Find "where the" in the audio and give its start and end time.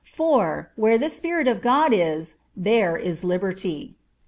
0.77-1.09